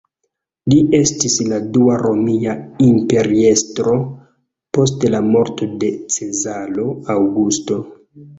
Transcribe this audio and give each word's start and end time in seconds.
Li 0.71 0.77
estis 0.99 1.33
la 1.51 1.59
dua 1.75 1.97
romia 2.01 2.55
imperiestro 2.85 3.93
post 4.79 5.07
la 5.17 5.21
morto 5.35 5.69
de 5.85 5.93
Cezaro 6.17 6.89
Aŭgusto. 7.19 7.81